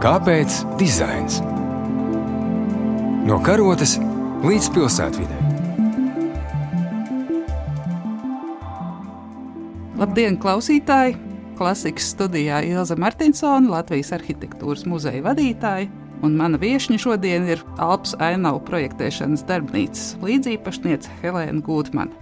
Kāpēc 0.00 0.54
dizains? 0.80 1.42
No 3.28 3.36
karotes 3.44 3.98
līdz 4.40 4.68
pilsētvidē. 4.72 5.40
Labdien, 10.00 10.38
klausītāji! 10.40 11.18
Klasikas 11.60 12.08
studijā 12.14 12.62
Ilza 12.70 12.96
Martinsona, 12.96 13.74
Latvijas 13.74 14.14
arhitektūras 14.16 14.86
muzeja 14.88 15.20
vadītāja, 15.28 15.90
un 16.24 16.40
mana 16.40 16.56
viesne 16.64 16.96
šodien 16.96 17.44
ir 17.52 17.60
Alpas 17.76 18.16
ainavu 18.24 18.64
projektēšanas 18.72 19.44
darbnīcas 19.52 20.14
līdzīpašniece 20.24 21.20
Helēna 21.20 21.60
Gūtmana. 21.68 22.19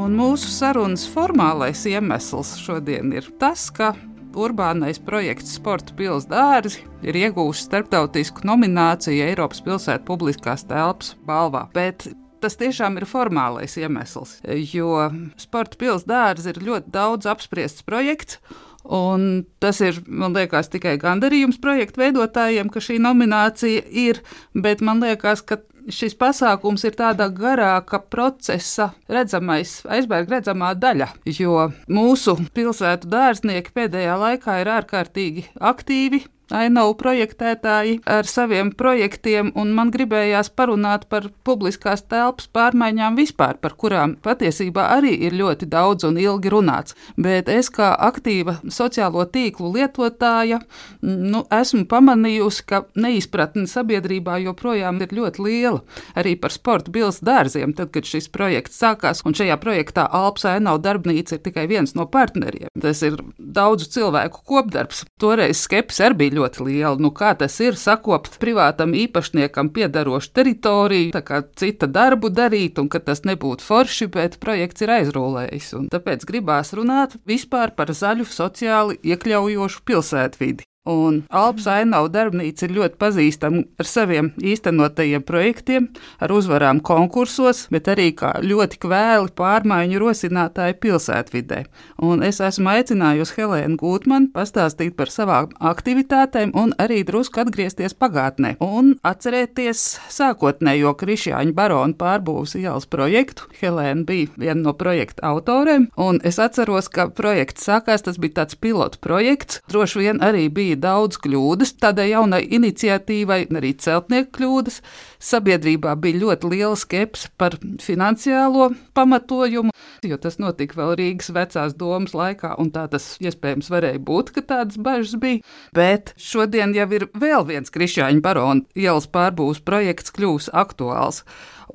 Un 0.00 0.14
mūsu 0.16 0.48
sarunas 0.48 1.02
formālais 1.12 1.82
iemesls 1.90 2.54
šodien 2.62 3.10
ir 3.12 3.26
tas, 3.40 3.66
ka 3.68 3.90
urbānais 4.32 4.96
projekts 5.04 5.58
Sporta 5.58 5.92
pilsētas 5.98 6.30
dārzi 6.30 6.86
ir 7.04 7.18
iegūmis 7.20 7.66
starptautisku 7.66 8.46
nomināciju 8.48 9.26
Eiropas 9.26 9.60
pilsētu 9.66 10.06
publiskās 10.08 10.64
telpas 10.70 11.12
balvā. 11.28 11.66
Bet 11.76 12.06
tas 12.40 12.56
tiešām 12.56 12.96
ir 12.96 13.08
formālais 13.10 13.76
iemesls, 13.76 14.38
jo 14.72 15.04
Sporta 15.36 15.76
pilsētas 15.82 16.08
dārzi 16.08 16.54
ir 16.54 16.64
ļoti 16.70 16.94
daudz 16.96 17.28
apspriests 17.28 17.84
projekts. 17.84 18.40
Un 18.80 19.44
tas 19.60 19.82
ir, 19.84 19.98
man 20.08 20.32
liekas, 20.32 20.70
tikai 20.72 20.94
gandarījums 21.02 21.60
projektu 21.60 22.00
veidotājiem, 22.00 22.70
ka 22.72 22.80
šī 22.80 22.96
nominācija 23.04 23.84
ir, 23.92 24.22
bet 24.56 24.80
man 24.80 25.04
liekas, 25.04 25.44
ka 25.44 25.60
šis 25.88 26.16
pasākums 26.18 26.84
ir 26.84 26.96
tāda 26.98 27.30
garāka 27.32 28.00
procesa 28.12 28.90
redzamais, 29.10 29.80
aizbēga 29.88 30.36
redzamā 30.36 30.74
daļa, 30.78 31.08
jo 31.38 31.70
mūsu 31.88 32.36
pilsētu 32.56 33.10
dārznieki 33.10 33.74
pēdējā 33.76 34.18
laikā 34.20 34.60
ir 34.62 34.74
ārkārtīgi 34.80 35.46
aktīvi 35.72 36.24
ainavu 36.54 36.94
projektētāji 36.98 38.00
ar 38.10 38.28
saviem 38.28 38.72
projektiem, 38.76 39.52
un 39.58 39.72
man 39.76 39.90
gribējās 39.94 40.50
parunāt 40.56 41.06
par 41.10 41.28
publiskās 41.46 42.02
telpas 42.10 42.48
pārmaiņām 42.52 43.18
vispār, 43.18 43.58
par 43.62 43.76
kurām 43.80 44.16
patiesībā 44.22 44.88
arī 44.96 45.14
ir 45.26 45.36
ļoti 45.38 45.68
daudz 45.70 46.06
un 46.08 46.18
ilgi 46.20 46.52
runāts. 46.52 46.96
Bet 47.16 47.48
es 47.48 47.70
kā 47.72 47.92
aktīva 48.08 48.58
sociālo 48.68 49.24
tīklu 49.30 49.72
lietotāja, 49.76 50.60
nu, 51.02 51.44
esmu 51.54 51.86
pamanījusi, 51.90 52.66
ka 52.66 52.82
neizpratne 52.98 53.66
sabiedrībā 53.70 54.40
joprojām 54.44 55.00
ir 55.04 55.14
ļoti 55.16 55.46
liela. 55.46 55.82
Arī 56.18 56.36
par 56.40 56.54
sporta 56.54 56.92
bildes 56.92 57.22
dārziem, 57.24 57.74
tad, 57.76 57.92
kad 57.94 58.08
šis 58.08 58.30
projekts 58.32 58.78
sākās, 58.80 59.22
un 59.26 59.36
šajā 59.36 59.56
projektā 59.62 60.06
Alps 60.10 60.46
Ainavu 60.48 60.82
darbnīca 60.82 61.36
ir 61.36 61.44
tikai 61.44 61.66
viens 61.70 61.94
no 61.94 62.06
partneriem. 62.10 62.70
Tas 62.80 63.02
ir 63.06 63.18
daudzu 63.38 63.90
cilvēku 63.94 64.42
kopdarbs. 64.48 65.04
Toreiz 65.20 65.62
skepsis 65.64 66.02
arī 66.04 66.20
bija 66.20 66.36
ļoti 66.36 66.39
liela. 66.64 66.96
Nu, 67.00 67.10
kā 67.16 67.32
tas 67.38 67.58
ir 67.60 67.76
sakopt 67.80 68.38
privātam 68.42 68.94
īpašniekam 68.96 69.72
piedarošu 69.74 70.32
teritoriju, 70.38 71.12
tā 71.16 71.22
kā 71.26 71.42
cita 71.60 71.88
darbu 71.90 72.32
darīt, 72.32 72.80
un 72.80 72.88
ka 72.92 73.02
tas 73.04 73.24
nebūtu 73.28 73.66
forši, 73.66 74.10
bet 74.14 74.40
projekts 74.42 74.86
ir 74.86 74.94
aizrūlējis. 75.00 75.70
Un 75.78 75.90
tāpēc 75.92 76.24
gribās 76.28 76.74
runāt 76.76 77.18
vispār 77.28 77.74
par 77.76 77.92
zaļu, 77.92 78.28
sociāli 78.30 78.98
iekļaujošu 79.12 79.84
pilsētvidi. 79.84 80.69
Un 80.88 81.18
Alpas 81.28 81.66
Ainavu 81.68 82.08
darbnīca 82.08 82.64
ir 82.64 82.72
ļoti 82.78 82.96
pazīstama 82.96 83.66
ar 83.76 83.84
saviem 83.84 84.30
īstenotajiem 84.40 85.20
projektiem, 85.28 85.90
ar 86.24 86.32
uzvarām 86.32 86.78
konkursos, 86.80 87.66
bet 87.68 87.90
arī 87.92 88.14
kā 88.16 88.30
ļoti 88.40 88.78
kvēli 88.80 89.28
pārmaiņu 89.36 90.00
rosinātāju 90.00 90.78
pilsētvidē. 90.80 91.58
Un 92.00 92.24
es 92.24 92.40
esmu 92.40 92.72
aicinājusi 92.72 93.36
Helēnu 93.36 93.76
Gūtmanu 93.76 94.30
pastāstīt 94.32 94.96
par 94.96 95.12
savām 95.12 95.50
aktivitātēm 95.60 96.54
un 96.56 96.72
arī 96.80 97.02
drusku 97.04 97.42
atgriezties 97.44 97.92
pagātnē 98.00 98.54
un 98.64 98.94
atcerēties 99.04 99.84
sākotnējo 100.16 100.94
Krišjāņa 100.96 101.52
barona 101.60 101.92
pārbūves 102.00 102.56
ielas 102.56 102.88
projektu. 102.88 103.50
Helēna 103.60 104.08
bija 104.08 104.32
viena 104.40 104.62
no 104.64 104.72
projekta 104.80 105.28
autoriem, 105.34 105.90
un 106.00 106.24
es 106.24 106.40
atceros, 106.40 106.88
ka 106.88 107.10
projekts 107.12 107.68
sākās, 107.68 108.08
tas 108.08 108.16
bija 108.16 108.40
tāds 108.40 108.56
pilotu 108.56 108.96
projekts, 109.04 109.60
droši 109.68 110.06
vien 110.06 110.24
arī 110.24 110.48
bija 110.48 110.69
bija 110.70 110.80
daudz 110.84 111.18
kļūdas 111.18 111.74
tādai 111.82 112.10
jaunai 112.12 112.42
iniciatīvai, 112.46 113.48
arī 113.50 113.74
celtnieku 113.78 114.38
kļūdas. 114.38 114.80
Sabiedrībā 115.20 115.96
bija 116.00 116.20
ļoti 116.22 116.50
liela 116.50 116.76
skepse 116.78 117.30
par 117.36 117.58
finansiālo 117.82 118.70
pamatojumu, 118.94 119.72
jo 120.06 120.16
tas 120.16 120.38
notika 120.40 120.78
vēl 120.78 120.94
Rīgas 121.00 121.32
vecās 121.34 121.74
domas 121.76 122.14
laikā, 122.14 122.54
un 122.58 122.70
tā 122.70 122.86
tas 122.88 123.16
iespējams 123.20 123.70
varēja 123.72 124.00
būt, 124.00 124.32
ka 124.36 124.46
tādas 124.54 124.78
bažas 124.80 125.18
bija. 125.20 125.42
Bet 125.76 126.14
šodien 126.16 126.74
jau 126.76 126.88
ir 126.96 127.08
vēl 127.12 127.46
viens 127.48 127.72
Krišāņa 127.72 128.22
barona 128.24 128.64
ielas 128.74 129.10
pārbūves 129.10 129.62
projekts 129.64 130.14
kļūs 130.14 130.52
aktuāls. 130.56 131.24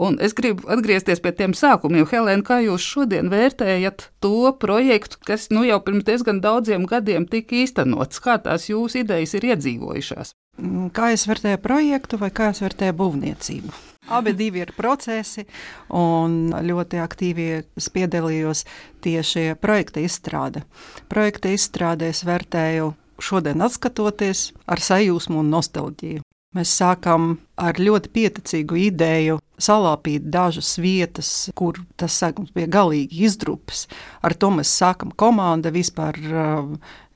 Un 0.01 0.17
es 0.23 0.35
gribu 0.35 0.67
atgriezties 0.71 1.21
pie 1.23 1.31
tiem 1.35 1.53
sākumiem. 1.55 2.07
Helēna, 2.09 2.43
kā 2.45 2.59
jūs 2.65 2.83
šodien 2.83 3.29
vērtējat 3.31 4.09
to 4.23 4.51
projektu, 4.59 5.19
kas 5.23 5.47
nu, 5.55 5.63
jau 5.67 5.79
pirms 5.85 6.03
diezgan 6.07 6.41
daudziem 6.43 6.87
gadiem 6.89 7.27
tika 7.31 7.55
īstenots? 7.63 8.19
Kā 8.23 8.37
tās 8.43 8.67
jūsu 8.71 9.05
idejas 9.05 9.37
ir 9.37 9.47
iedzīvojušās? 9.53 10.35
Mm, 10.59 10.89
kā 10.95 11.11
es 11.15 11.25
vērtēju 11.27 11.61
projektu 11.63 12.19
vai 12.19 12.31
kā 12.35 12.51
es 12.53 12.61
vērtēju 12.63 12.97
būvniecību? 12.99 13.75
Abi 14.15 14.35
divi 14.37 14.61
ir 14.61 14.73
procesi, 14.77 15.47
un 15.89 16.53
ļoti 16.53 16.99
aktīvi 17.01 17.47
piedalījos 17.95 18.61
tieši 19.01 19.55
projekta 19.61 20.03
izstrādē. 20.03 20.61
Projekta 21.09 21.49
izstrādē 21.55 22.11
es 22.13 22.21
vērtēju 22.27 22.91
šodien, 23.17 23.65
skatoties 23.71 24.51
ar 24.69 24.83
sajūsmu 24.83 25.41
un 25.41 25.51
nostalģiju. 25.55 26.21
Mēs 26.55 26.71
sākam 26.79 27.33
ar 27.59 27.75
ļoti 27.75 28.11
pieticīgu 28.15 28.77
ideju 28.87 29.39
salāpīt 29.59 30.29
dažas 30.31 30.75
vietas, 30.79 31.29
kur 31.55 31.81
tas 31.99 32.15
sākums 32.15 32.53
bija 32.55 32.69
galīgi 32.71 33.25
izdrupis. 33.27 33.85
Ar 34.23 34.35
to 34.39 34.51
mēs 34.55 34.71
sākam 34.71 35.11
komanda. 35.19 35.73
Vispār 35.75 36.19
uh, 36.31 36.69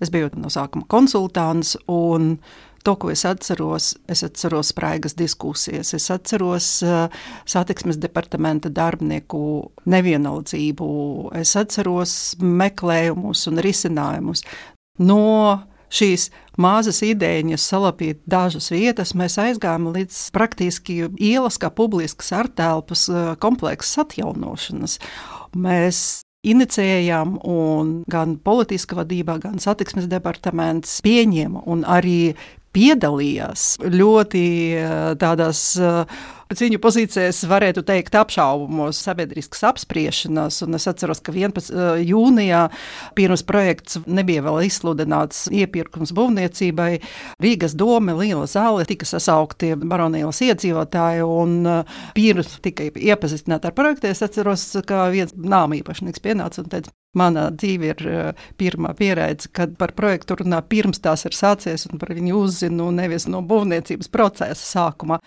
es 0.04 0.12
biju 0.12 0.34
no 0.40 0.52
sākuma 0.52 0.88
konsultants. 0.92 1.78
To, 2.88 2.96
ko 2.96 3.10
es 3.12 3.26
atceros, 3.28 3.94
es 4.08 4.24
atceros 4.24 4.70
spraigas 4.72 5.16
diskusijas, 5.20 5.92
es 5.96 6.06
atceros 6.12 6.68
uh, 6.88 7.08
satiksmes 7.48 8.00
departamenta 8.00 8.72
darbinieku 8.72 9.42
nevienaldzību, 9.92 10.88
es 11.40 11.56
atceros 11.60 12.14
meklējumus 12.40 13.44
un 13.52 13.60
risinājumus. 13.68 14.46
No 15.04 15.20
šīs 15.90 16.30
mazas 16.60 17.02
idējas 17.06 17.66
salapīt 17.72 18.22
dažas 18.30 18.70
vietas, 18.74 19.16
mēs 19.18 19.40
aizgājām 19.42 19.90
līdz 19.96 20.22
praktiski 20.36 21.02
ielas 21.18 21.60
kā 21.62 21.72
publiskas 21.74 22.34
artelpas 22.36 23.08
eh, 23.10 23.36
kompleksa 23.42 24.06
atjaunošanas. 24.06 25.00
Mēs 25.58 26.02
Inicējām, 26.40 27.34
un 27.44 27.90
gan 28.08 28.38
politiska 28.40 28.96
vadība, 28.96 29.34
gan 29.44 29.60
satiksmes 29.60 30.06
departaments 30.08 31.02
pieņēma 31.04 31.66
un 31.68 31.82
arī 31.84 32.32
piedalījās 32.76 33.72
ļoti 33.86 34.44
eh, 34.80 35.00
tādās 35.22 35.64
uh, 35.82 36.04
Viņu 36.50 36.80
pozīcijas 36.82 37.44
varētu 37.46 37.84
teikt 37.86 38.16
apšaubamos 38.18 38.98
sabiedriskas 39.06 39.62
apspriešanās, 39.70 40.64
un 40.66 40.80
es 40.80 40.88
atceros, 40.90 41.20
ka 41.22 41.30
11. 41.30 41.70
Eh, 41.70 42.00
jūnijā 42.10 42.64
pirms 43.14 43.44
projekts 43.46 44.00
nebija 44.10 44.42
vēl 44.48 44.64
izsludināts 44.66 45.44
iepirkums 45.54 46.10
būvniecībai. 46.18 47.04
Rīgas 47.46 47.78
doma, 47.78 48.18
liela 48.18 48.48
zāle, 48.50 48.88
tika 48.90 49.06
sasaukti 49.06 49.76
baronīlas 49.78 50.42
iedzīvotāji, 50.48 51.22
un 51.22 51.60
eh, 51.70 52.00
pirms 52.18 52.58
tika 52.66 52.90
iepazīstināti 52.90 53.70
ar 53.70 53.78
projektu, 53.78 54.10
es 54.10 54.26
atceros, 54.26 54.72
ka 54.90 55.06
viens 55.14 55.38
nāma 55.38 55.78
īpašnieks 55.84 56.26
pienāca 56.26 56.64
un 56.64 56.74
teica, 56.74 56.99
Manā 57.18 57.48
dzīve 57.50 57.88
ir 57.90 58.02
uh, 58.06 58.50
pirmā 58.62 58.92
pieredze, 58.98 59.50
kad 59.50 59.72
par 59.82 59.96
projektu 59.98 60.38
runā 60.44 60.60
pirms 60.70 61.02
tās 61.02 61.26
ir 61.26 61.34
sācies, 61.34 61.88
un 61.90 61.98
par 62.02 62.14
viņu 62.14 62.36
uzzinu 62.38 62.92
nevis 62.94 63.26
no 63.26 63.42
būvniecības 63.42 64.12
procesa 64.14 64.62
sākumā. 64.62 65.18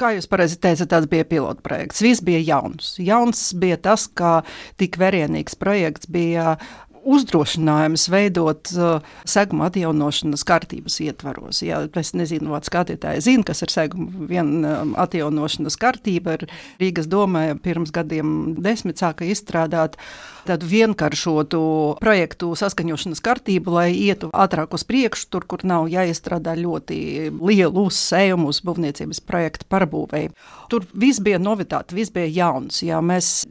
Kā 0.00 0.10
jūs 0.12 0.28
pareizi 0.28 0.58
teicat, 0.60 0.90
tas 0.90 1.06
bija 1.08 1.24
pilota 1.28 1.64
projekts. 1.64 2.02
Viss 2.04 2.24
bija 2.24 2.42
jauns. 2.42 2.96
Jauns 3.00 3.40
bija 3.56 3.78
tas, 3.80 4.04
ka 4.12 4.42
tik 4.80 4.98
vērienīgs 5.00 5.56
projekts 5.60 6.10
bija 6.12 6.58
uzdrošinājums 7.04 8.06
veidot 8.12 8.70
uh, 8.76 9.14
seguma 9.28 9.68
atjaunošanas 9.70 10.44
kārtības 10.46 10.98
ietvaros. 11.04 11.62
Ja, 11.64 11.82
es 11.98 12.12
nezinu, 12.16 12.52
vai 12.54 12.62
skatītāji 12.66 13.24
zina, 13.24 13.46
kas 13.48 13.62
ir 13.64 13.72
seguma 13.74 14.28
viena 14.30 14.74
um, 14.82 14.94
atjaunošanas 15.00 15.78
kārtība. 15.80 16.38
Rīgas 16.80 17.08
domē 17.10 17.44
pirms 17.62 17.92
gadiem 17.94 18.54
desmit 18.62 19.02
sāka 19.02 19.26
izstrādāt 19.28 19.98
tādu 20.46 20.66
vienkāršotu 20.70 21.62
projektu 22.02 22.52
saskaņošanas 22.58 23.22
kārtību, 23.22 23.76
lai 23.76 23.88
ietu 23.94 24.30
ātrāk 24.34 24.74
uz 24.74 24.86
priekšu, 24.88 25.28
tur, 25.32 25.46
kur 25.48 25.66
nav 25.68 25.90
jāizstrādā 25.92 26.56
ļoti 26.58 26.98
lielu 27.38 27.86
uzsējumu 27.86 28.50
uz 28.50 28.62
būvniecības 28.66 29.22
projektu 29.26 29.68
pārbūvēju. 29.70 30.34
Tur 30.72 30.86
viss 30.94 31.22
bija 31.22 31.38
novitāte, 31.42 31.94
viss 31.96 32.14
bija 32.14 32.30
jauns. 32.30 32.82
Jā, 32.82 33.02
mēs 33.04 33.42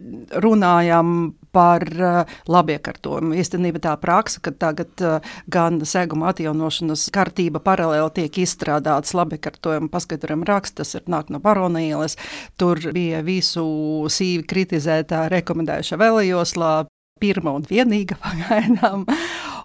runājām 0.44 1.32
par 1.56 1.86
uh, 1.98 2.38
labiekārtojumu. 2.52 3.36
Īstenībā 3.42 3.82
tā 3.84 3.96
praksa, 4.02 4.42
ka 4.44 4.54
tagad 4.56 5.04
uh, 5.06 5.34
gan 5.52 5.82
seguma 5.88 6.32
atjaunošanas 6.32 7.08
kārtība 7.14 7.62
paralēli 7.64 8.16
tiek 8.22 8.42
izstrādāts 8.46 9.16
labiekārtojumu 9.18 9.92
paskaidrojumu 9.92 10.48
raksts, 10.50 10.78
tas 10.80 10.96
ir 10.98 11.06
nāk 11.12 11.32
no 11.34 11.42
Barona 11.44 11.84
ielas. 11.84 12.18
Tur 12.60 12.80
bija 12.96 13.22
visu 13.26 13.66
sīvi 14.12 14.48
kritizētā 14.48 15.28
rekomendējuša 15.34 16.00
vēlējoslā, 16.02 16.74
pirmā 17.22 17.56
un 17.60 17.68
vienīga 17.70 18.18
pagaidām. 18.26 19.06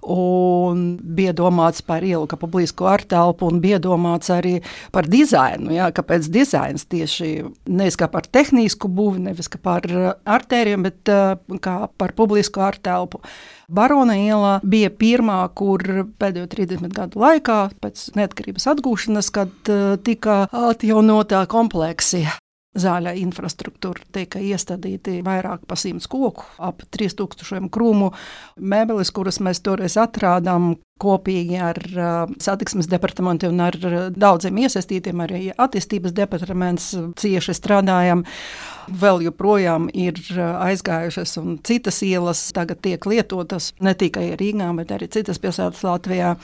Un 0.06 0.82
bija 1.02 1.32
domāts 1.34 1.82
par 1.82 2.04
ielu 2.06 2.28
kā 2.30 2.38
publisko 2.38 2.86
ārtelpu, 2.92 3.48
un 3.50 3.58
bija 3.62 3.80
domāts 3.82 4.30
arī 4.30 4.60
par 4.94 5.08
dizainu. 5.10 5.72
Jā, 5.74 5.90
kāpēc 5.94 6.28
dizains 6.30 6.86
tieši 6.86 7.30
nevis 7.66 7.98
kā 7.98 8.06
par 8.12 8.28
tehnisku 8.30 8.86
būvi, 8.86 9.24
nevis 9.26 9.50
kā 9.50 9.58
par 9.62 9.86
artēriem, 10.22 10.86
bet 10.86 11.10
uh, 11.10 11.34
kā 11.62 11.76
par 11.98 12.14
publisko 12.18 12.62
ārtelpu. 12.68 13.22
Barona 13.66 14.14
iela 14.20 14.56
bija 14.62 14.92
pirmā, 14.94 15.40
kur 15.58 15.82
pēdējo 16.20 16.46
30 16.54 16.94
gadu 16.94 17.22
laikā, 17.26 17.60
pēc 17.82 18.08
neatkarības 18.14 18.70
atgūšanas, 18.76 19.34
kad 19.34 19.74
uh, 19.74 19.94
tika 20.06 20.44
atjaunotā 20.70 21.42
kompleksija 21.50 22.38
Zāļa 22.76 23.14
infrastruktūra 23.20 24.04
tika 24.12 24.40
iestādīti 24.42 25.20
vairāk 25.24 25.64
par 25.68 25.80
simts 25.80 26.08
koku, 26.10 26.44
ap 26.60 26.82
3000 26.94 27.70
krūmu 27.72 28.10
mēbeles, 28.60 29.12
kuras 29.16 29.40
mēs 29.40 29.62
toreiz 29.64 29.96
atrādām 30.00 30.74
kopīgi 31.00 31.58
ar 31.60 31.78
satiksmes 32.40 32.88
departamentu 32.88 33.50
un 33.52 33.60
ar 33.66 33.76
daudziem 34.16 34.62
iesaistītiem, 34.64 35.20
arī 35.24 35.40
attīstības 35.52 36.14
departaments 36.16 36.90
cieši 37.20 37.56
strādājam. 37.56 38.24
Vēl 38.86 39.26
joprojām 39.26 39.90
ir 39.92 40.20
aizgājušas, 40.38 41.36
un 41.42 41.58
citas 41.66 42.00
ielas 42.06 42.46
tagad 42.56 42.80
tiek 42.84 43.08
lietotas 43.08 43.72
ne 43.80 43.96
tikai 43.98 44.30
Rīgā, 44.40 44.70
bet 44.78 44.94
arī 44.96 45.10
citas 45.12 45.40
pilsētas 45.42 45.84
Latvijā 45.84 46.36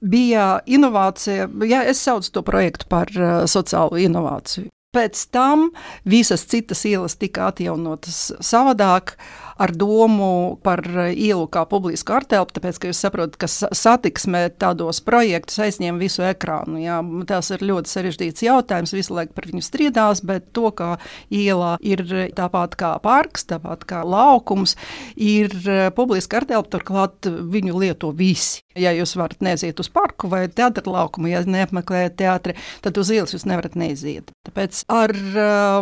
bija 0.00 0.58
inovācija. 0.66 1.48
Jā, 1.66 1.84
es 1.90 2.02
saucu 2.02 2.32
to 2.32 2.42
projektu 2.46 2.88
par 2.90 3.10
uh, 3.14 3.44
sociālu 3.50 4.00
inovāciju. 4.06 4.70
Pēc 4.98 5.20
tam 5.30 5.68
visas 6.02 6.42
citas 6.50 6.82
ielas 6.88 7.14
tika 7.20 7.52
atjaunotas 7.52 8.32
savādāk 8.42 9.14
ar 9.58 9.72
domu 9.74 10.58
par 10.62 10.84
ielu 11.10 11.46
kā 11.50 11.64
publisku 11.68 12.14
artelpu, 12.14 12.54
tāpēc, 12.56 12.78
ka 12.78 12.90
jūs 12.90 13.02
saprotat, 13.02 13.36
ka 13.40 13.48
satiksmē 13.50 14.44
tādos 14.58 15.00
projektus 15.04 15.58
aizņem 15.66 15.98
visu 15.98 16.22
ekrānu. 16.26 16.78
Jā. 16.82 17.00
Tas 17.28 17.50
ir 17.54 17.64
ļoti 17.66 17.90
sarežģīts 17.90 18.46
jautājums, 18.46 18.94
visu 18.94 19.16
laiku 19.16 19.34
par 19.36 19.48
viņu 19.50 19.64
strīdās, 19.66 20.22
bet 20.26 20.52
to, 20.56 20.70
ka 20.70 20.94
ielā 21.34 21.74
ir 21.82 22.04
tāpat 22.38 22.78
kā 22.78 22.94
parks, 23.02 23.48
tāpat 23.50 23.84
kā 23.88 24.04
laukums, 24.06 24.76
ir 25.14 25.52
publiska 25.98 26.42
artelpa, 26.42 26.78
turklāt 26.78 27.26
viņu 27.26 27.82
lieto 27.82 28.14
visi. 28.14 28.62
Ja 28.78 28.92
jūs 28.94 29.16
varat 29.18 29.40
neaiziet 29.42 29.80
uz 29.82 29.88
parku 29.90 30.28
vai 30.30 30.44
teātra 30.46 30.86
laukumu, 30.86 31.26
ja 31.32 31.40
neapmeklējat 31.42 32.14
teātri, 32.20 32.54
tad 32.84 33.00
uz 33.00 33.10
ielas 33.10 33.34
jūs 33.34 33.42
nevarat 33.48 33.74
neiziet. 33.74 34.30
Tāpēc 34.46 34.84
ar 34.92 35.14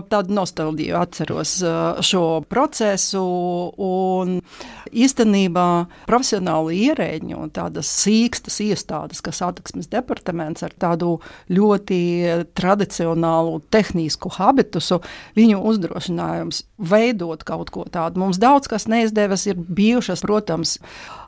tādu 0.08 0.36
nostalģiju 0.38 0.96
atceros 0.96 1.58
šo 2.08 2.24
procesu 2.48 3.26
un 3.76 4.38
īstenībā 4.92 5.66
profesionāli 6.08 6.80
ierēģi 6.88 7.36
un 7.36 7.52
tādas 7.54 7.90
sīkstas 8.04 8.60
iestādes, 8.64 9.22
kas 9.24 9.42
attieksmes 9.44 9.90
departaments 9.92 10.64
ar 10.66 10.74
tādu 10.78 11.16
ļoti 11.52 12.00
tradicionālu 12.56 13.60
tehnisku 13.74 14.32
habitusu, 14.38 15.00
viņu 15.38 15.62
uzdrošinājums 15.72 16.64
veidot 16.78 17.44
kaut 17.46 17.72
ko 17.74 17.86
tādu. 17.90 18.20
Mums 18.22 18.40
daudz 18.42 18.70
kas 18.70 18.88
neizdevas, 18.90 19.46
ir 19.50 19.56
bijušas, 19.56 20.24
protams, 20.26 20.78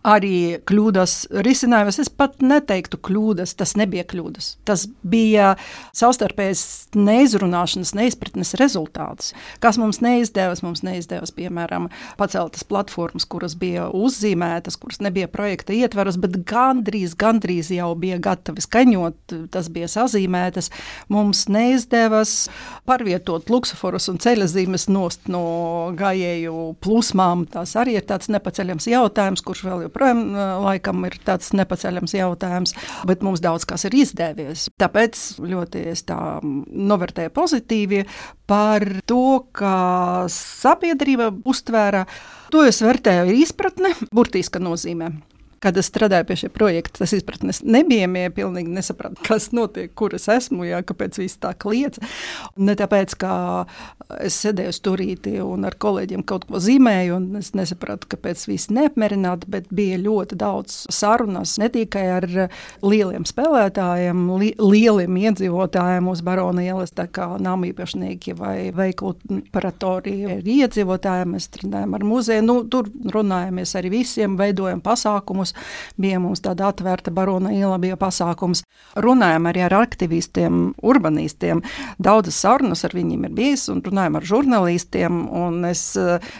arī 0.06 0.58
kļūdas 0.68 1.14
risinājumas. 1.44 1.98
Es 2.02 2.10
pat 2.12 2.38
neteiktu 2.44 3.00
kļūdas, 3.08 3.54
tas 3.58 3.74
nebija 3.78 4.04
kļūdas. 4.08 4.50
Tas 4.68 4.86
bija 5.02 5.54
savstarpējas 5.96 6.62
neizrunāšanas, 6.96 7.94
neizpratnes 7.98 8.54
rezultāts. 8.60 9.32
Kas 9.62 9.78
mums 9.80 10.00
neizdevās, 10.04 10.62
mums 10.64 10.84
neizdevās, 10.86 11.32
piemēram, 11.36 11.88
paceltas 12.20 12.64
platformas, 12.68 13.26
kuras 13.28 13.56
bija 13.58 13.88
uzzīmētas, 13.94 14.78
kuras 14.80 15.02
nebija 15.04 15.30
projekta 15.32 15.74
ietvaros, 15.76 16.18
bet 16.20 16.40
gandrīz, 16.48 17.16
gandrīz 17.18 17.72
jau 17.74 17.90
bija 17.98 18.20
gatavi 18.22 18.64
skaņot, 18.64 19.36
tas 19.54 19.70
bija 19.72 19.90
sazīmētas. 19.90 20.70
Mums 21.12 21.46
neizdevās 21.52 22.36
pārvietot 22.88 23.50
luksusforus 23.52 24.08
un 24.12 24.20
ceļazīmes 24.22 24.88
nost 24.92 25.28
no 25.32 25.92
gājēju 25.98 26.56
plūsmām. 26.84 27.46
Tas 27.52 27.74
arī 27.78 27.98
ir 27.98 28.06
tāds 28.08 28.30
nepaceļams 28.32 28.88
jautājums, 28.90 29.44
kurš 29.44 29.64
vēl 29.68 29.87
joprojām 29.88 30.22
laikam 30.64 31.04
ir 31.08 31.18
tāds 31.26 31.50
nepaceļams 31.56 32.14
jautājums, 32.14 32.74
bet 33.08 33.24
mums 33.26 33.42
daudz 33.44 33.66
kas 33.68 33.88
ir 33.88 33.96
izdevies. 33.98 34.68
Tāpēc 34.80 35.22
ļoti 35.42 35.86
es 35.92 36.04
tā 36.08 36.18
novērtēju 36.44 37.34
pozitīvi 37.34 38.04
par 38.48 38.86
to, 39.08 39.24
ka 39.52 39.72
sabiedrība 40.32 41.32
uztvēra. 41.48 42.06
To 42.54 42.62
es 42.64 42.80
vērtēju 42.84 43.40
izpratne, 43.42 43.92
burtiska 44.14 44.62
nozīmē. 44.62 45.12
Kad 45.62 45.78
es 45.80 45.88
strādāju 45.90 46.28
pie 46.28 46.36
šī 46.44 46.50
projekta, 46.54 47.00
tas 47.00 47.14
izpratnes 47.16 47.62
nebija. 47.66 48.06
Ja 48.18 48.30
pilnīgi 48.34 48.70
nesapratu, 48.72 49.20
kas 49.26 49.50
notiek, 49.56 49.90
kur 49.98 50.14
es 50.14 50.28
esmu, 50.30 50.64
jā, 50.68 50.80
kāpēc 50.86 51.18
viss 51.18 51.40
tā 51.42 51.50
kliedz. 51.58 51.98
Ne 52.56 52.76
tāpēc, 52.78 53.14
ka 53.18 53.32
es 54.22 54.38
sēdēju 54.42 54.74
stūrītī 54.76 55.34
un 55.42 55.66
ar 55.68 55.76
kolēģiem 55.80 56.22
kaut 56.28 56.46
ko 56.48 56.60
zīmēju, 56.62 57.16
un 57.18 57.40
es 57.40 57.52
nesapratu, 57.58 58.08
kāpēc 58.14 58.44
viss 58.48 58.70
neapmierināti, 58.74 59.48
bet 59.50 59.68
bija 59.74 59.98
ļoti 60.00 60.38
daudz 60.38 60.78
sarunas 60.94 61.56
ne 61.60 61.68
tikai 61.72 62.04
ar 62.16 62.28
lieliem 62.84 63.26
spēlētājiem, 63.28 64.22
li 64.40 64.52
lieliem 64.58 65.18
iedzīvotājiem 65.24 66.08
uz 66.12 66.22
Barona 66.26 66.64
ielas, 66.64 66.94
tā 66.96 67.08
kā 67.10 67.28
nama 67.42 67.68
īpašnieki 67.70 68.36
vai 68.38 68.56
veiklu 68.74 69.14
operatori 69.40 70.16
ar 70.38 70.46
iedzīvotājiem. 70.46 71.34
Mēs 71.34 71.50
strādājam 71.50 71.98
ar 71.98 72.06
muzeju, 72.06 72.46
nu, 72.46 72.58
tur 72.70 72.88
runājamies 73.12 73.74
ar 73.78 73.90
visiem, 73.92 74.38
veidojam 74.40 74.82
pasākumus 74.84 75.47
pasākumus. 75.52 75.98
Bija 75.98 76.18
mums 76.20 76.40
tāda 76.40 76.68
atvērta 76.68 77.10
barona 77.10 77.52
iela, 77.52 77.78
bija 77.78 77.96
pasākums. 77.96 78.62
Runājām 78.96 79.48
arī 79.48 79.64
ar 79.66 79.74
aktivistiem, 79.82 80.74
urbanistiem. 80.82 81.62
Daudzas 81.98 82.38
sarunas 82.38 82.84
ar 82.84 82.94
viņiem 82.94 83.24
ir 83.26 83.32
bijis, 83.34 83.68
un 83.68 83.82
runājām 83.82 84.16
ar 84.16 84.24
žurnālistiem. 84.24 85.28
Es 85.68 85.96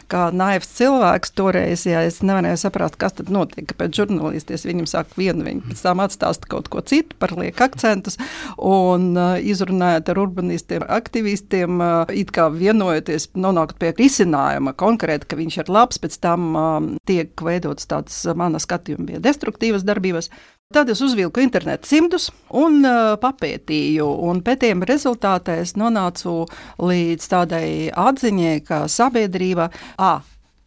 kā 0.09 0.31
naivs 0.33 0.69
cilvēks 0.79 1.35
toreiz, 1.35 1.87
ja 1.87 2.03
es 2.07 2.23
nevarēju 2.23 2.59
saprast, 2.59 2.97
kas 2.97 3.13
tad 3.19 3.31
notiek, 3.31 3.67
kāpēc 3.69 3.99
žurnālisties 3.99 4.67
viņam 4.67 4.87
saka 4.87 5.19
vienu, 5.19 5.45
viņi 5.45 5.65
pēc 5.69 5.83
tam 5.83 6.01
atstāsta 6.01 6.49
kaut 6.49 6.69
ko 6.69 6.81
citu, 6.81 7.17
par 7.19 7.35
liek 7.37 7.59
akcentus, 7.61 8.19
un 8.59 9.11
uh, 9.17 9.37
izrunājot 9.39 10.09
ar 10.13 10.23
urbanistiem, 10.23 10.87
aktivistiem, 10.89 11.81
uh, 11.83 12.13
it 12.15 12.31
kā 12.35 12.49
vienojoties, 12.53 13.31
nonākt 13.35 13.79
pie 13.81 13.93
risinājuma 13.99 14.75
konkrēti, 14.79 15.29
ka 15.29 15.39
viņš 15.39 15.61
ir 15.65 15.73
labs, 15.73 16.01
pēc 16.03 16.19
tam 16.23 16.49
uh, 16.55 16.79
tiek 17.09 17.35
veidots 17.45 17.89
tāds 17.91 18.23
mana 18.39 18.63
skatījuma 18.63 18.98
gadījumi 18.98 18.98
bija 19.07 19.21
destruktīvas 19.23 19.87
darbības. 19.87 20.31
Tad 20.75 20.91
es 20.93 21.01
uzvilku 21.05 21.41
internetu 21.41 21.89
simtus 21.89 22.29
un 22.53 22.83
uh, 22.85 23.15
papētīju, 23.21 24.09
un 24.29 24.43
pētījuma 24.45 24.89
rezultātā 24.89 25.61
es 25.63 25.77
nonācu 25.81 26.43
līdz 26.83 27.31
tādai 27.33 27.69
atziņai, 27.95 28.59
ka 28.67 28.85
sabiedrība 28.93 29.71
A 29.97 30.19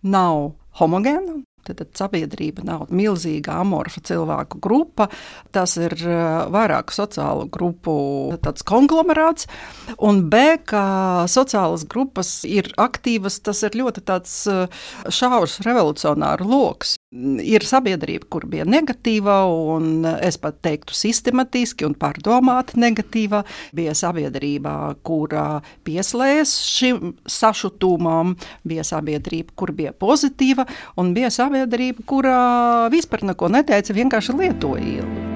nav 0.02 0.54
homogēna, 0.80 1.42
Tad 1.68 1.84
sabiedrība 1.98 2.66
nav 2.66 2.88
milzīga 2.90 3.60
amorfa 3.62 4.02
cilvēku 4.08 4.62
grupa. 4.64 5.10
Tas 5.54 5.78
ir 5.78 5.96
vairāku 6.52 6.96
sociālu 6.96 7.48
grupu 7.52 7.96
konglomerāts. 8.68 9.48
Un 10.02 10.24
B, 10.32 10.58
ka 10.66 11.28
sociālas 11.32 11.86
grupas 11.90 12.42
ir 12.48 12.72
aktīvas, 12.82 13.42
tas 13.46 13.62
ir 13.68 13.78
ļoti 13.82 14.04
šaurs 15.12 15.60
revolucionārs 15.66 16.48
lokus. 16.48 16.96
Ir 17.12 17.66
sabiedrība, 17.68 18.24
kur 18.32 18.46
bija 18.48 18.64
negatīva, 18.64 19.42
un 19.76 20.06
es 20.24 20.38
pat 20.40 20.62
teiktu, 20.64 20.96
sistematiski 20.96 21.84
un 21.84 21.96
pārdomāti 22.00 22.80
negatīva. 22.80 23.44
Bija 23.76 23.92
sabiedrība, 23.98 24.96
kura 25.04 25.62
pieslēdzas 25.84 26.54
šim 26.72 27.14
sašutumam, 27.28 28.38
bija 28.64 28.86
sabiedrība, 28.88 29.52
kur 29.60 29.74
bija 29.76 29.92
pozitīva, 29.92 30.64
un 30.96 31.12
bija 31.14 31.28
sabiedrība, 31.28 31.51
sabiedrība, 31.52 32.06
kurā 32.08 32.88
vispār 32.94 33.28
neko 33.28 33.52
neteica, 33.52 33.94
vienkārši 33.94 34.38
lietoja 34.40 34.88
ielu. 34.96 35.31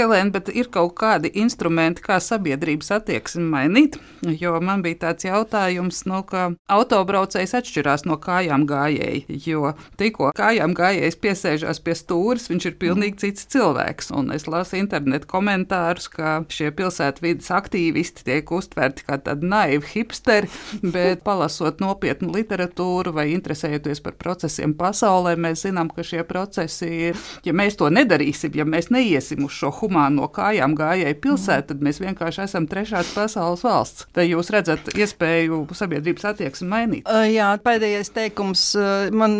Helēna, 0.00 0.32
bet 0.32 0.48
ir 0.56 0.70
kaut 0.72 0.94
kādi 0.96 1.28
instrumenti, 1.42 2.00
kā 2.04 2.16
sabiedrības 2.24 2.88
attieksmi 2.96 3.44
mainīt? 3.52 3.98
Jo 4.24 4.54
man 4.64 4.80
bija 4.84 5.02
tāds 5.06 5.26
jautājums, 5.26 6.02
nu, 6.08 6.22
ka 6.28 6.50
autobraucējs 6.72 7.52
atšķirās 7.58 8.06
no 8.08 8.16
kājām 8.20 8.64
gājēji. 8.68 9.38
Jo 9.44 9.74
tikko 10.00 10.30
kājām 10.36 10.72
gājējs 10.76 11.18
piesēžās 11.20 11.82
pie 11.84 11.96
stūres, 11.98 12.48
viņš 12.52 12.68
ir 12.70 12.78
pilnīgi 12.80 13.20
cits 13.26 13.48
cilvēks. 13.52 14.08
Un 14.16 14.32
es 14.36 14.48
lasu 14.48 14.78
internetu 14.80 15.28
komentārus, 15.30 16.08
ka 16.12 16.38
šie 16.52 16.70
pilsētvidas 16.76 17.50
aktīvisti 17.58 18.24
tiek 18.28 18.52
uztverti 18.56 19.04
kā 19.08 19.20
tādi 19.20 19.48
naivi 19.52 19.84
hipsteri, 19.94 20.48
bet 20.96 21.24
palasot 21.26 21.84
nopietnu 21.84 22.32
literatūru 22.36 23.12
vai 23.16 23.28
interesējoties 23.34 24.00
par 24.04 24.16
procesiem 24.20 24.72
pasaulē, 24.80 25.36
mēs 25.36 25.66
zinām, 25.66 25.92
ka 25.92 26.04
šie 26.06 26.24
procesi 26.28 26.90
ir, 27.10 27.24
ja 27.44 27.56
mēs 27.56 27.76
to 27.80 27.92
nedarīsim, 27.92 28.56
ja 28.56 28.68
mēs 28.68 28.92
neiesim 28.94 29.44
uz 29.44 29.56
šo 29.60 29.72
humāno 29.90 30.30
kājām 30.30 30.76
gājēju 30.78 31.18
pilsētu, 31.20 31.72
tad 31.72 31.82
mēs 31.84 31.98
vienkārši 32.00 32.44
esam 32.46 32.70
trešās 32.70 33.10
pasaules 33.16 33.64
valsts. 33.66 34.06
Vai 34.14 34.28
jūs 34.30 34.50
redzat 34.54 34.92
iespēju 34.94 35.64
sabiedrības 35.74 36.28
attieksmi 36.30 36.68
mainīt? 36.70 37.10
Jā, 37.30 37.50
pēdējais 37.64 38.12
teikums 38.14 38.64
man 39.12 39.34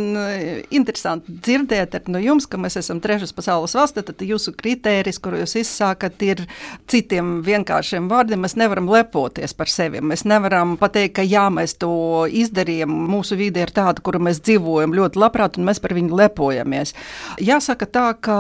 interesanti 0.75 1.38
dzirdēt 1.38 2.11
no 2.11 2.19
jums, 2.23 2.49
ka 2.50 2.59
mēs 2.61 2.80
esam 2.80 3.00
trešās 3.02 3.33
pasaules 3.37 3.76
valsts, 3.78 4.02
tad 4.11 4.23
jūsu 4.25 4.54
kritērijs, 4.59 5.21
kur 5.23 5.37
jūs 5.38 5.54
izsākat, 5.62 6.19
ir 6.26 6.45
citiem 6.90 7.38
vienkāršiem 7.47 8.09
vārdiem. 8.11 8.42
Mēs 8.42 8.57
nevaram 8.59 8.90
lepoties 8.90 9.54
par 9.57 9.71
sevi. 9.71 10.02
Mēs 10.02 10.26
nevaram 10.28 10.76
pateikt, 10.80 11.14
ka 11.21 11.25
jā, 11.26 11.47
mēs 11.52 11.76
to 11.80 12.26
izdarījām. 12.26 12.90
Mūsu 13.11 13.38
vide 13.38 13.62
ir 13.64 13.73
tāda, 13.75 14.02
kuru 14.02 14.23
mēs 14.26 14.42
dzīvojam 14.42 14.95
ļoti 14.97 15.21
labprāt, 15.21 15.59
un 15.61 15.69
mēs 15.69 15.83
par 15.83 15.95
viņu 15.97 16.16
lepojamies. 16.19 16.95
Jāsaka 17.42 17.88
tā, 17.90 18.07
ka 18.19 18.38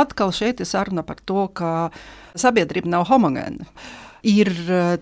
atkal 0.00 0.34
šeit 0.34 0.62
ir 0.62 0.68
saruna 0.68 1.04
par 1.10 1.24
to, 1.26 1.48
ka 1.52 1.72
sabiedrība 2.38 2.94
nav 2.94 3.10
homogēna. 3.10 3.66
Ir 4.30 4.50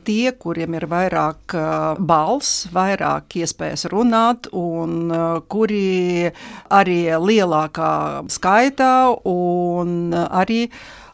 tie, 0.07 0.31
kuriem 0.39 0.77
ir 0.79 0.87
vairāk 0.87 1.55
balss, 1.99 2.69
vairāk 2.71 3.35
iespējas 3.41 3.89
runāt, 3.91 4.47
un 4.55 5.11
kuri 5.51 6.31
arī 6.71 7.01
lielākā 7.19 7.91
skaitā 8.31 8.93
un 9.27 10.15
arī 10.15 10.69